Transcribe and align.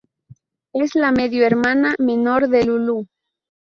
Es 0.73 0.95
la 0.95 1.11
medio-hermana 1.11 1.93
menor 1.99 2.49
de 2.49 2.63
Lulu. 2.65 3.05